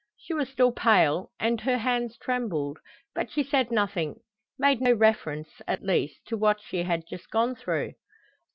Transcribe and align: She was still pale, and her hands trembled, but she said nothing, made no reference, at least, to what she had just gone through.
She 0.17 0.33
was 0.33 0.49
still 0.49 0.71
pale, 0.71 1.29
and 1.39 1.61
her 1.61 1.77
hands 1.77 2.17
trembled, 2.17 2.79
but 3.13 3.29
she 3.29 3.43
said 3.43 3.69
nothing, 3.69 4.15
made 4.57 4.81
no 4.81 4.93
reference, 4.93 5.61
at 5.67 5.83
least, 5.83 6.25
to 6.25 6.37
what 6.37 6.59
she 6.59 6.81
had 6.81 7.05
just 7.07 7.29
gone 7.29 7.53
through. 7.53 7.93